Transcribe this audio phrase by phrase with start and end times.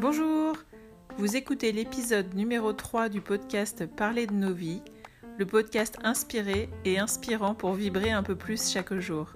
[0.00, 0.56] Bonjour,
[1.18, 4.82] vous écoutez l'épisode numéro 3 du podcast Parler de nos vies,
[5.38, 9.32] le podcast inspiré et inspirant pour vibrer un peu plus chaque jour.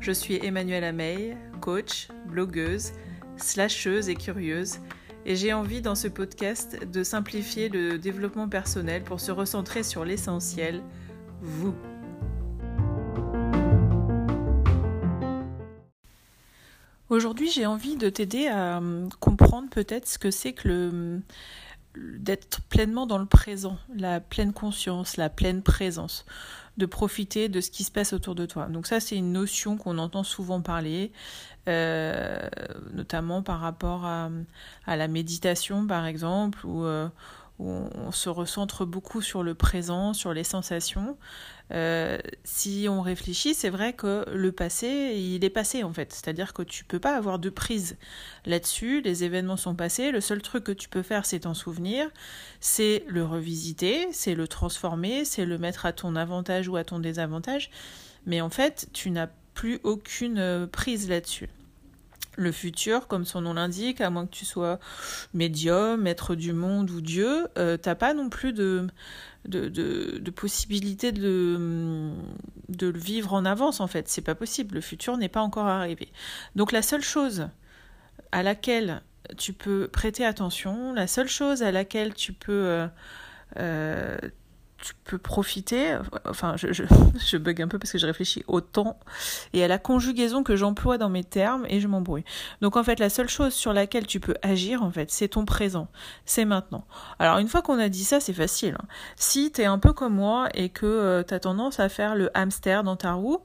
[0.00, 2.92] Je suis Emmanuelle Ameille, coach, blogueuse,
[3.36, 4.78] slasheuse et curieuse,
[5.26, 10.04] et j'ai envie dans ce podcast de simplifier le développement personnel pour se recentrer sur
[10.04, 10.82] l'essentiel,
[11.40, 11.76] vous.
[17.12, 21.20] Aujourd'hui, j'ai envie de t'aider à hum, comprendre peut-être ce que c'est que
[21.94, 26.24] d'être pleinement dans le présent, la pleine conscience, la pleine présence,
[26.78, 28.64] de profiter de ce qui se passe autour de toi.
[28.64, 31.12] Donc ça, c'est une notion qu'on entend souvent parler,
[31.68, 32.48] euh,
[32.94, 34.30] notamment par rapport à,
[34.86, 36.82] la méditation, par exemple, ou
[37.68, 41.16] euh, on se recentre beaucoup sur le présent, sur les sensations.
[41.72, 46.12] Euh, si on réfléchit, c'est vrai que le passé, il est passé en fait.
[46.12, 47.96] C'est-à-dire que tu peux pas avoir de prise
[48.44, 49.00] là-dessus.
[49.00, 50.10] Les événements sont passés.
[50.10, 52.08] Le seul truc que tu peux faire, c'est t'en souvenir.
[52.60, 56.98] C'est le revisiter, c'est le transformer, c'est le mettre à ton avantage ou à ton
[56.98, 57.70] désavantage.
[58.26, 61.48] Mais en fait, tu n'as plus aucune prise là-dessus
[62.36, 64.78] le futur, comme son nom l'indique, à moins que tu sois
[65.34, 68.88] médium, maître du monde ou Dieu, euh, t'as pas non plus de,
[70.34, 72.10] possibilité de,
[72.68, 74.08] de le vivre en avance en fait.
[74.08, 74.76] C'est pas possible.
[74.76, 76.08] Le futur n'est pas encore arrivé.
[76.56, 77.48] Donc la seule chose
[78.32, 79.02] à laquelle
[79.36, 82.86] tu peux prêter attention, la seule chose à laquelle tu peux euh,
[83.58, 84.16] euh,
[84.82, 88.98] tu peux profiter, enfin je, je, bug un peu parce que je réfléchis au temps
[89.54, 92.24] et à la conjugaison que j'emploie dans mes termes et je m'embrouille.
[92.60, 95.44] Donc en fait la seule chose sur laquelle tu peux agir en fait c'est ton
[95.44, 95.88] présent,
[96.26, 96.84] c'est maintenant.
[97.18, 98.76] Alors une fois qu'on a dit ça c'est facile.
[98.78, 98.86] Hein.
[99.16, 102.14] Si tu es un peu comme moi et que euh, tu as tendance à faire
[102.14, 103.40] le hamster dans ta roue,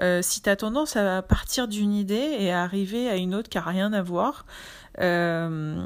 [0.00, 3.58] euh, si tu tendance à partir d'une idée et à arriver à une autre qui
[3.58, 4.44] a rien à voir,
[5.00, 5.84] euh,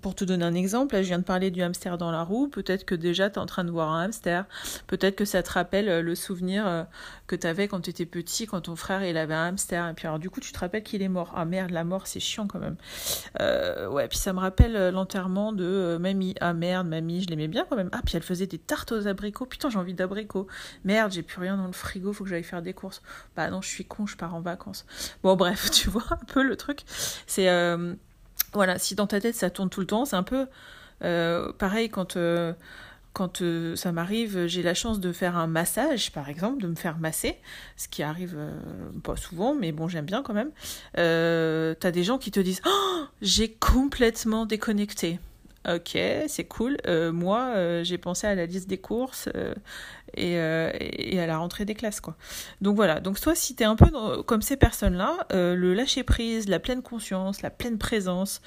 [0.00, 2.48] pour te donner un exemple, là je viens de parler du hamster dans la roue,
[2.48, 4.46] peut-être que déjà tu es en train de voir un hamster,
[4.86, 6.84] peut-être que ça te rappelle euh, le souvenir euh,
[7.26, 9.94] que tu avais quand tu étais petit, quand ton frère il avait un hamster, et
[9.94, 11.32] puis alors du coup tu te rappelles qu'il est mort.
[11.36, 12.76] Ah merde, la mort c'est chiant quand même.
[13.40, 16.34] Euh, ouais, puis ça me rappelle l'enterrement de mamie.
[16.40, 17.90] Ah merde, mamie, je l'aimais bien quand même.
[17.92, 20.46] Ah, puis elle faisait des tartes aux abricots, putain j'ai envie d'abricots.
[20.84, 23.02] Merde, j'ai plus rien dans le frigo, faut que j'aille faire des courses.
[23.36, 24.86] Bah non, je suis con, je pars en vacances.
[25.22, 26.80] Bon bref, tu vois un peu le truc.
[27.26, 27.48] C'est
[28.52, 30.46] voilà, si dans ta tête ça tourne tout le temps, c'est un peu
[31.04, 32.52] euh, pareil quand, euh,
[33.40, 36.98] euh, ça m'arrive, j'ai la chance de faire un massage, par exemple, de me faire
[36.98, 37.36] masser,
[37.76, 38.36] ce qui arrive
[39.02, 40.50] pas souvent, mais bon, j'aime bien quand même.
[40.94, 45.18] T'as des gens qui te disent oh, j'ai complètement déconnecté.
[45.68, 45.96] Ok,
[46.26, 46.76] c'est cool.
[46.88, 49.54] Euh, moi, euh, j'ai pensé à la liste des courses euh,
[50.14, 52.16] et, à la rentrée des classes, quoi.
[52.60, 52.98] Donc voilà.
[52.98, 53.86] Donc toi, si t'es un peu
[54.24, 58.42] comme ces personnes-là, le lâcher prise, la pleine conscience, la pleine présence,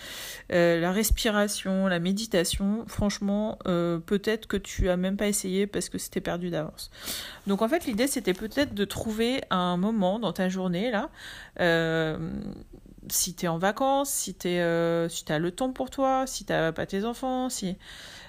[0.49, 6.21] la respiration, la méditation, franchement, peut-être que tu as même pas essayé parce que c'était
[6.21, 6.91] perdu d'avance.
[7.47, 11.09] Donc en fait, l'idée c'était peut-être de trouver un moment dans ta journée là
[13.09, 16.45] si tu es en vacances, si tu euh, si as le temps pour toi, si
[16.45, 17.75] tu pas tes enfants, si,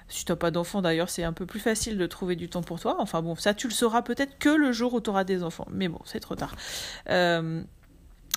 [0.09, 2.81] si tu pas d'enfants d'ailleurs, c'est un peu plus facile de trouver du temps pour
[2.81, 2.97] toi.
[2.99, 5.67] Enfin bon, ça tu le sauras peut-être que le jour où tu auras des enfants.
[5.71, 6.55] Mais bon, c'est trop tard.
[7.11, 7.63] Euh,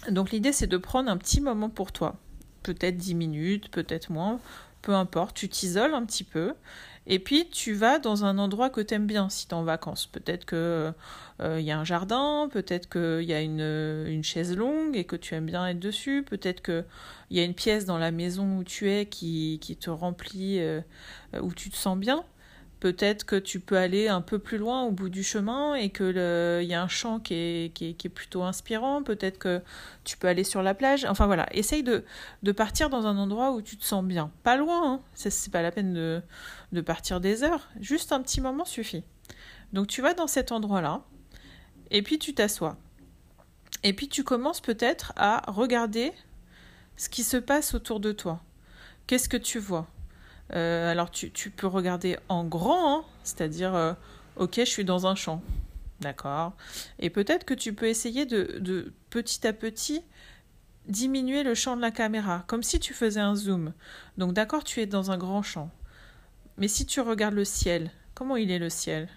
[0.09, 2.15] donc l'idée c'est de prendre un petit moment pour toi.
[2.63, 4.39] Peut-être 10 minutes, peut-être moins,
[4.81, 5.35] peu importe.
[5.35, 6.53] Tu t'isoles un petit peu
[7.07, 9.63] et puis tu vas dans un endroit que tu aimes bien si tu es en
[9.63, 10.07] vacances.
[10.07, 10.93] Peut-être que
[11.39, 15.05] il euh, y a un jardin, peut-être qu'il y a une, une, chaise longue et
[15.05, 16.83] que tu aimes bien être dessus, peut-être qu'il
[17.31, 20.81] y a une pièce dans la maison où tu es qui, qui te remplit, euh,
[21.41, 22.25] où tu te sens bien.
[22.79, 26.15] Peut-être que tu peux aller un peu plus loin au bout du chemin et qu'il
[26.15, 29.03] y a un champ qui est, qui est, plutôt inspirant.
[29.03, 29.61] Peut-être que
[30.05, 31.03] tu peux aller sur la plage.
[31.03, 32.05] Enfin voilà, essaye de,
[32.43, 34.31] de partir dans un endroit où tu te sens bien.
[34.43, 35.01] Pas loin, hein.
[35.13, 36.21] c'est pas la peine de,
[36.71, 37.67] de partir des heures.
[37.81, 39.03] Juste un petit moment suffit.
[39.73, 41.01] Donc tu vas dans cet endroit-là
[41.91, 42.77] et puis tu t'assois.
[43.83, 46.13] Et puis tu commences peut-être à regarder
[46.97, 48.41] ce qui se passe autour de toi.
[49.07, 49.87] Qu'est-ce que tu vois?
[50.53, 53.93] Euh, alors tu, peux regarder en grand, hein, c'est-à-dire, euh,
[54.35, 55.41] ok, je suis dans un champ,
[55.99, 56.53] d'accord.
[56.99, 60.03] Et peut-être que tu peux essayer de, de, petit à petit
[60.87, 63.73] diminuer le champ de la caméra, comme si tu faisais un zoom.
[64.17, 65.69] Donc d'accord, tu es dans un grand champ.
[66.57, 69.07] Mais si tu regardes le ciel, comment il est le ciel?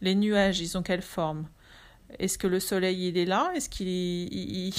[0.00, 1.46] Les nuages, ils ont quelle forme?
[2.18, 3.52] Est-ce que le soleil il est là?
[3.54, 4.72] Est-ce qu'il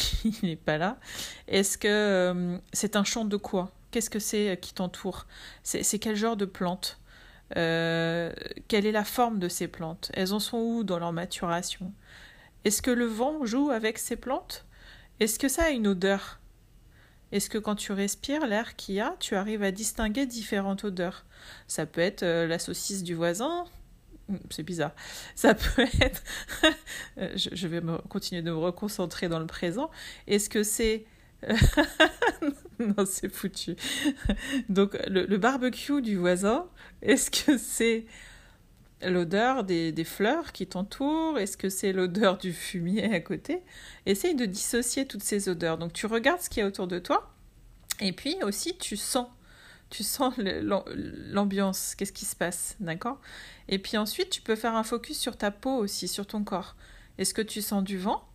[0.44, 1.00] n'est pas là?
[1.48, 3.72] Est-ce que euh, c'est un champ de quoi?
[3.91, 5.27] Qu'est-ce que c'est euh, qui t'entoure?
[5.63, 6.99] C'est quel genre de plantes?
[7.57, 8.31] Euh,
[8.69, 10.09] Quelle est la forme de ces plantes?
[10.13, 11.93] Elles en sont où dans leur maturation?
[12.63, 14.65] Est-ce que le vent joue avec ces plantes?
[15.19, 16.39] Est-ce que ça a une odeur?
[17.31, 21.25] Est-ce que quand tu respires l'air qu'il y a, tu arrives à distinguer différentes odeurs?
[21.67, 23.65] Ça peut être euh, la saucisse du voisin,
[24.29, 24.93] hmm, c'est bizarre.
[25.35, 26.23] Ça peut être.
[27.17, 29.91] je, vais me, continuer de me reconcentrer dans le présent.
[30.27, 31.05] Est-ce que c'est.
[32.98, 33.75] non, c'est foutu.
[34.69, 36.66] Donc, le, barbecue du voisin,
[37.01, 38.06] est-ce que c'est
[39.04, 41.38] l'odeur des, fleurs qui t'entourent?
[41.39, 43.62] Est-ce que c'est l'odeur du fumier à côté?
[44.06, 45.78] Essaye de dissocier toutes ces odeurs.
[45.78, 47.31] Donc tu regardes ce qu'il y a autour de toi
[48.00, 49.27] et puis aussi tu sens.
[49.89, 53.19] Tu sens l'ambiance, qu'est-ce qui se passe, d'accord?
[53.68, 56.77] Et puis ensuite, tu peux faire un focus sur ta peau aussi, sur ton corps.
[57.18, 58.25] Est-ce que tu sens du vent?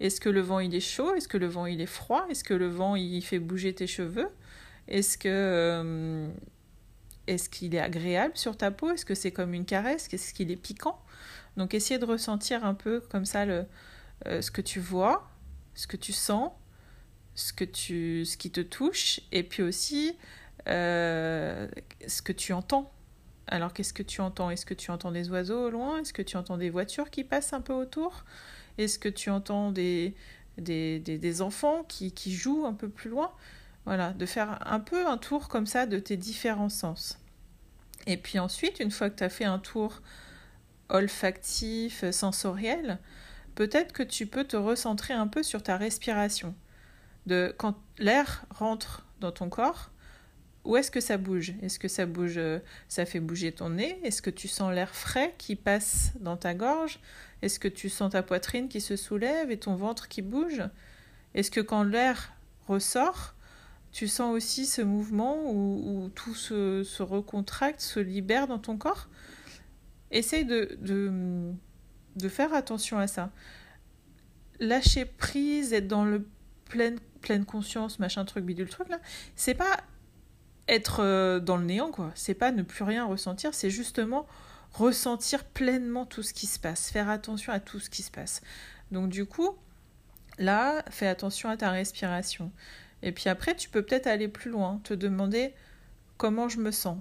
[0.00, 1.14] Est-ce que le vent il est chaud?
[1.14, 2.26] Est-ce que le vent il est froid?
[2.30, 4.28] Est-ce que le vent il fait bouger tes cheveux?
[4.88, 6.28] Est-ce que euh,
[7.26, 8.90] est-ce qu'il est agréable sur ta peau?
[8.90, 10.08] Est-ce que c'est comme une caresse?
[10.12, 11.00] Est-ce qu'il est piquant?
[11.56, 13.66] Donc essayez de ressentir un peu comme ça le,
[14.26, 15.30] euh, ce que tu vois,
[15.74, 16.50] ce que tu sens,
[17.34, 20.16] ce, qui te touche, et puis aussi
[20.68, 21.68] euh,
[22.06, 22.92] ce que tu entends.
[23.46, 24.50] Alors qu'est-ce que tu entends?
[24.50, 25.98] Est-ce que tu entends des oiseaux au loin?
[25.98, 28.24] Est-ce que tu entends des voitures qui passent un peu autour?
[28.80, 30.14] Est-ce que tu entends des,
[31.40, 33.30] enfants qui, qui jouent un peu plus loin?
[33.84, 37.18] Voilà, de faire un peu un tour comme ça de tes différents sens.
[38.06, 40.00] Et puis ensuite, une fois que tu as fait un tour
[40.88, 42.98] olfactif, sensoriel,
[43.54, 46.54] peut-être que tu peux te recentrer un peu sur ta respiration.
[47.26, 49.90] De quand l'air rentre dans ton corps,
[50.64, 51.54] où est-ce que ça bouge?
[51.62, 52.58] Est-ce que ça bouge, euh,
[52.88, 53.98] ça fait bouger ton nez?
[54.04, 57.00] Est-ce que tu sens l'air frais qui passe dans ta gorge?
[57.42, 60.62] Est-ce que tu sens ta poitrine qui se soulève et ton ventre qui bouge?
[61.34, 62.34] Est-ce que quand l'air
[62.68, 63.34] ressort,
[63.90, 69.08] tu sens aussi ce mouvement où, tout se, se, recontracte, se libère dans ton corps?
[70.10, 71.52] Essaye de, de,
[72.16, 73.30] de, faire attention à ça.
[74.58, 76.26] Lâcher prise, être dans le
[76.66, 79.00] pleine, pleine conscience, machin truc, bidule truc là,
[79.36, 79.80] c'est pas
[80.70, 82.12] être euh, dans le néant quoi.
[82.14, 84.26] C'est pas ne plus rien ressentir, c'est justement
[84.72, 88.40] ressentir pleinement tout ce qui se passe, faire attention à tout ce qui se passe.
[88.92, 89.56] Donc du coup,
[90.38, 92.52] là, fais attention à ta respiration.
[93.02, 95.54] Et puis après, tu peux peut-être aller plus loin, te demander
[96.18, 96.98] comment je me sens,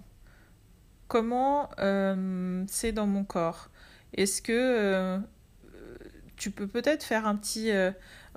[1.07, 3.69] comment euh, c'est dans mon corps.
[4.13, 5.19] Est-ce que euh,
[6.37, 7.69] tu peux peut-être faire un petit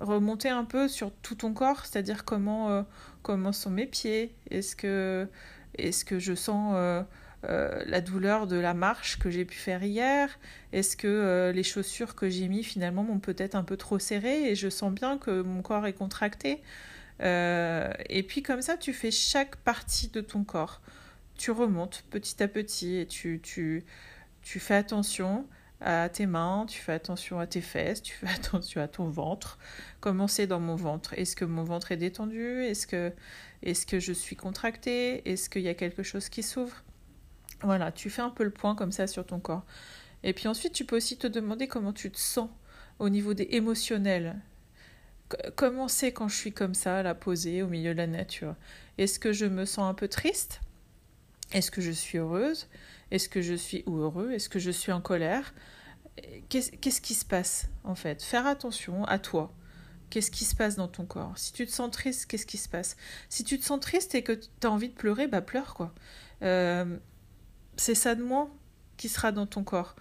[0.02, 2.84] remonter un peu sur tout ton corps, c'est-à-dire comment
[3.22, 5.28] comment sont mes pieds Est-ce que
[5.78, 6.74] est-ce que je sens
[7.42, 10.28] la douleur de la marche que j'ai pu faire hier
[10.72, 14.54] Est-ce que les chaussures que j'ai mis finalement m'ont peut-être un peu trop serré et
[14.54, 16.62] je sens bien que mon corps est contracté
[17.22, 20.80] euh, et puis comme ça, tu fais chaque partie de ton corps.
[21.36, 23.84] Tu remontes petit à petit et tu, tu,
[24.42, 25.46] tu fais attention
[25.84, 29.58] à tes mains, tu fais attention à tes fesses, tu fais attention à ton ventre.
[30.00, 32.62] Comment c'est dans mon ventre Est-ce que mon ventre est détendu?
[32.64, 33.12] Est-ce que,
[33.62, 35.28] est que je suis contractée?
[35.30, 36.82] Est-ce qu'il y a quelque chose qui s'ouvre?
[37.62, 39.64] Voilà, tu fais un peu le point comme ça sur ton corps.
[40.24, 42.48] Et puis ensuite, tu peux aussi te demander comment tu te sens
[42.98, 44.36] au niveau des émotionnels.
[45.56, 48.54] Comment c'est quand je suis comme ça, là, posée au milieu de la nature.
[48.98, 50.60] Est-ce que je me sens un peu triste?
[51.52, 52.68] Est-ce que je suis heureuse?
[53.12, 54.32] Est-ce que je suis heureux?
[54.32, 55.54] Est-ce que je suis en colère?
[56.48, 58.22] Qu'est-ce qui se passe en fait?
[58.22, 59.54] Faire attention à toi.
[60.08, 61.36] Qu'est-ce qui se passe dans ton corps?
[61.36, 62.96] Si tu te sens triste, qu'est-ce qui se passe?
[63.28, 65.94] Si tu te sens triste et que tu as envie de pleurer, bah pleure quoi.
[66.42, 66.96] Euh,
[67.76, 68.50] c'est ça de moins
[68.96, 69.94] qui sera dans ton corps.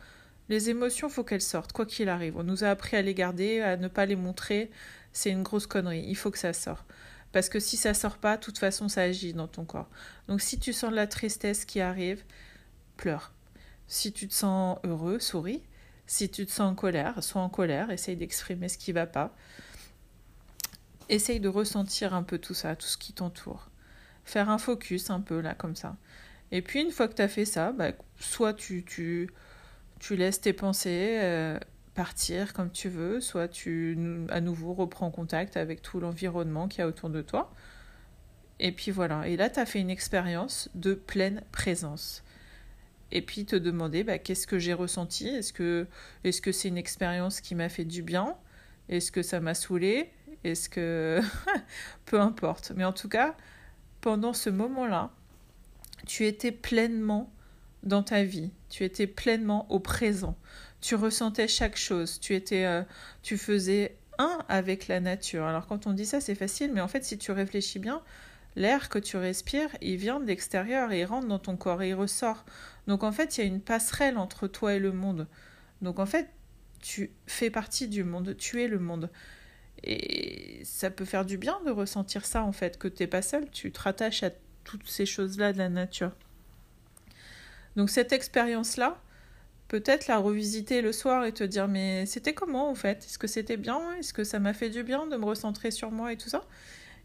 [0.47, 2.37] Les émotions, faut qu'elles sortent, quoi qu'il arrive.
[2.37, 4.71] On nous a appris à les garder, à ne pas les montrer,
[5.11, 6.05] c'est une grosse connerie.
[6.07, 6.85] Il faut que ça sorte.
[7.31, 9.89] Parce que si ça sort pas, de toute façon, ça agit dans ton corps.
[10.27, 12.23] Donc si tu sens de la tristesse qui arrive,
[13.01, 13.33] pleure.
[13.87, 15.63] Si tu te sens heureux, souris.
[16.07, 19.35] Si tu te sens en colère, sois en colère, essaye d'exprimer ce qui va pas.
[21.09, 23.69] Essaye de ressentir un peu tout ça, tout ce qui t'entoure.
[24.23, 25.97] Faire un focus un peu là, comme ça.
[26.51, 29.29] Et puis une fois que tu as fait ça, bah, soit tu, tu,
[29.99, 31.57] tu laisses tes pensées euh,
[31.95, 33.97] partir comme tu veux, soit tu
[34.29, 37.53] à nouveau reprends contact avec tout l'environnement qu'il y a autour de toi.
[38.59, 42.23] Et puis voilà, et là tu as fait une expérience de pleine présence.
[43.11, 45.87] Et puis te demander bah, qu'est-ce que j'ai ressenti, est-ce que
[46.23, 48.37] que c'est une expérience qui m'a fait du bien,
[48.89, 50.11] est-ce que ça m'a saoulé,
[50.43, 51.19] est-ce que
[52.05, 52.71] peu importe.
[52.75, 53.35] Mais en tout cas,
[54.01, 55.11] pendant ce moment-là,
[56.05, 57.31] tu étais pleinement
[57.83, 60.37] dans ta vie, tu étais pleinement au présent.
[60.81, 62.83] Tu ressentais chaque chose, tu étais, euh,
[63.21, 65.45] tu faisais un avec la nature.
[65.45, 68.01] Alors quand on dit ça, c'est facile, mais en fait, si tu réfléchis bien,
[68.55, 71.89] l'air que tu respires, il vient de l'extérieur et il rentre dans ton corps et
[71.89, 72.45] il ressort.
[72.87, 75.27] Donc en fait, il y a une passerelle entre toi et le monde.
[75.81, 76.29] Donc en fait,
[76.81, 79.09] tu fais partie du monde, tu es le monde.
[79.83, 83.21] Et ça peut faire du bien de ressentir ça en fait, que tu n'es pas
[83.21, 84.31] seul, tu te rattaches à
[84.63, 86.11] toutes ces choses-là de la nature.
[87.75, 89.01] Donc cette expérience-là,
[89.69, 93.05] peut-être la revisiter le soir et te dire mais c'était comment en fait?
[93.05, 93.79] Est-ce que c'était bien?
[93.93, 96.43] Est-ce que ça m'a fait du bien de me recentrer sur moi et tout ça?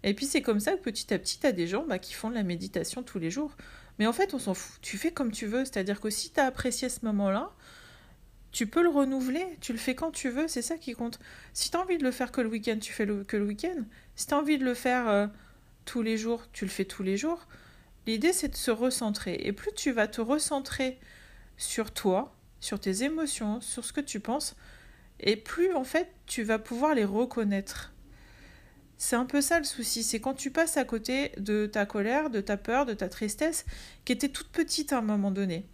[0.07, 2.15] Et puis c'est comme ça que petit à petit, tu as des gens bah, qui
[2.15, 3.57] font de la méditation tous les jours.
[3.99, 4.79] Mais en fait, on s'en fout.
[4.81, 5.65] Tu fais comme tu veux.
[5.65, 7.51] C'est-à-dire que si tu as apprécié ce moment-là,
[8.53, 11.19] tu peux le renouveler, tu le fais quand tu veux, c'est ça qui compte.
[11.53, 13.45] Si tu as envie de le faire que le week-end, tu fais le, que le
[13.45, 13.85] week-end.
[14.15, 15.27] Si tu as envie de le faire euh,
[15.85, 17.47] tous les jours, tu le fais tous les jours.
[18.07, 19.41] L'idée, c'est de se recentrer.
[19.43, 20.99] Et plus tu vas te recentrer
[21.57, 24.55] sur toi, sur tes émotions, sur ce que tu penses,
[25.21, 27.93] et plus en fait tu vas pouvoir les reconnaître.
[28.99, 32.31] C'est un peu ça le souci, c'est quand tu passes à côté de ta colère,
[32.31, 33.67] de ta peur, de ta tristesse,
[34.05, 35.67] qui était toute petite à un moment donné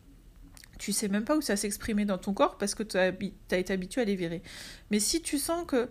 [0.82, 3.12] tu sais même pas où ça s'exprimait dans ton corps parce que tu as,
[3.56, 4.42] été habitué à les virer.
[4.90, 5.88] Mais si tu sens que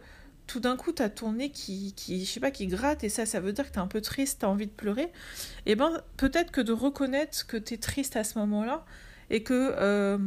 [0.47, 3.39] tout d'un coup, tu as ton nez qui, qui, pas, qui gratte, et ça, ça
[3.39, 5.09] veut dire que tu es un peu triste, tu as envie de pleurer, et
[5.67, 8.83] eh ben peut-être que de reconnaître que tu es triste à ce moment-là,
[9.29, 10.17] et que, euh,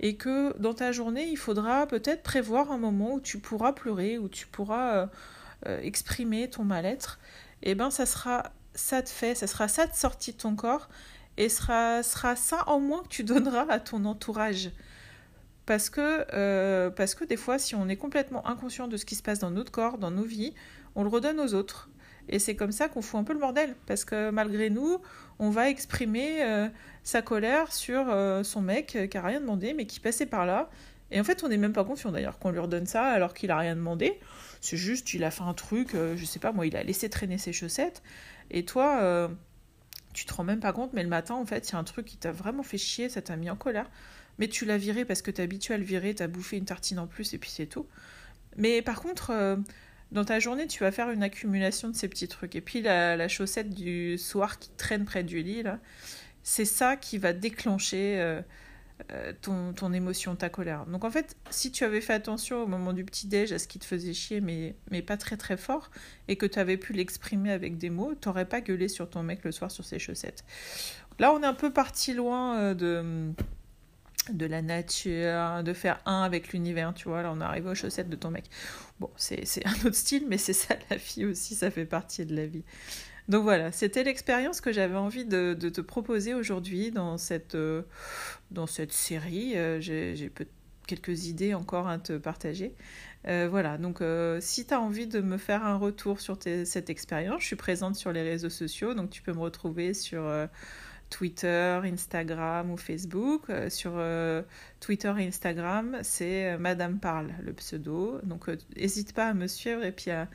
[0.00, 4.16] et que dans ta journée, il faudra peut-être prévoir un moment où tu pourras pleurer,
[4.16, 5.06] où tu pourras euh,
[5.66, 7.18] euh, exprimer ton mal-être,
[7.62, 10.54] et eh ben ça sera ça de fait, ça sera ça de sortie de ton
[10.54, 10.88] corps,
[11.36, 14.70] et sera, sera ça en moins que tu donneras à ton entourage.
[15.64, 19.16] Parce que, euh, parce que des fois, si on est complètement inconscient de ce qui
[19.16, 20.54] se passe dans notre corps, dans nos vies,
[20.94, 21.90] on le redonne aux autres.
[22.28, 23.74] Et c'est comme ça qu'on fout un peu le bordel.
[23.86, 24.98] Parce que malgré nous,
[25.38, 26.68] on va exprimer euh,
[27.02, 28.06] sa colère sur
[28.44, 30.70] son mec qui n'a rien demandé, mais qui passait par là.
[31.10, 33.48] Et en fait, on n'est même pas conscient d'ailleurs qu'on lui redonne ça alors qu'il
[33.48, 34.18] n'a rien demandé.
[34.60, 37.38] C'est juste, il a fait un truc, je sais pas moi, il a laissé traîner
[37.38, 38.02] ses chaussettes.
[38.50, 39.30] Et toi,
[40.16, 41.84] tu te rends même pas compte, mais le matin, en fait, il y a un
[41.84, 43.88] truc qui t'a vraiment fait chier, ça t'a mis en colère.
[44.38, 46.98] Mais tu l'as viré parce que t'es habitué à le virer, t'as bouffé une tartine
[46.98, 47.86] en plus et puis c'est tout.
[48.56, 49.56] Mais par contre, euh,
[50.12, 52.54] dans ta journée, tu vas faire une accumulation de ces petits trucs.
[52.54, 55.78] Et puis la, chaussette du soir qui traîne près du lit, là,
[56.42, 58.42] c'est ça qui va déclencher euh, euh,
[59.42, 60.86] ton, ton, émotion, ta colère.
[60.86, 63.78] Donc en fait, si tu avais fait attention au moment du petit-déj à ce qui
[63.78, 65.90] te faisait chier, mais, mais pas très très fort,
[66.28, 69.44] et que tu avais pu l'exprimer avec des mots, t'aurais pas gueulé sur ton mec
[69.44, 70.44] le soir sur ses chaussettes.
[71.18, 73.32] Là, on est un peu parti loin euh, de
[74.32, 77.74] de la nature, de faire un avec l'univers, tu vois, là on est arrivé aux
[77.74, 78.44] chaussettes de ton mec.
[78.98, 82.34] Bon, c'est un autre style, mais c'est ça la vie aussi, ça fait partie de
[82.34, 82.64] la vie.
[83.28, 87.82] Donc voilà, c'était l'expérience que j'avais envie de, te proposer aujourd'hui dans cette, euh,
[88.52, 89.56] dans cette série.
[89.56, 90.32] Euh, j'ai
[90.86, 92.74] quelques idées encore à te partager.
[93.26, 94.00] Euh, voilà, donc
[94.40, 97.96] si tu as envie de me faire un retour sur cette expérience, je suis présente
[97.96, 100.22] sur les réseaux sociaux, donc tu peux me retrouver sur
[101.10, 103.44] Twitter, Instagram ou Facebook.
[103.48, 104.42] Euh, sur euh,
[104.80, 108.20] Twitter et Instagram, c'est euh, Madame Parle, le pseudo.
[108.22, 110.28] Donc n'hésite pas à me suivre et puis à,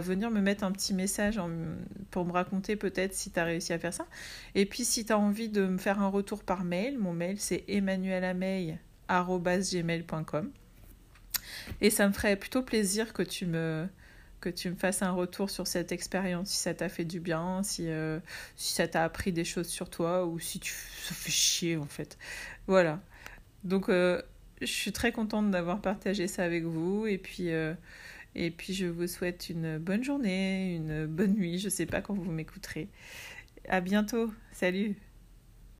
[0.00, 1.40] venir me mettre un petit message
[2.10, 4.06] pour me raconter peut-être si tu as réussi à faire ça.
[4.54, 7.40] Et puis si tu as envie de me faire un retour par mail, mon mail
[7.40, 10.50] c'est emmanuelameil.com.
[11.80, 13.88] Et ça me ferait plutôt plaisir que tu me
[14.40, 17.62] que tu me fasses un retour sur cette expérience, si ça t'a fait du bien,
[17.62, 18.18] si, euh,
[18.56, 22.18] ça t'a appris des choses sur toi ou si tu ça fait chier en fait.
[22.66, 23.00] Voilà.
[23.64, 24.22] Donc euh,
[24.60, 27.74] je suis très contente d'avoir partagé ça avec vous et puis euh,
[28.34, 32.14] et puis je vous souhaite une bonne journée, une bonne nuit, je sais pas quand
[32.14, 32.88] vous m'écouterez.
[33.68, 34.32] À bientôt.
[34.52, 34.96] Salut.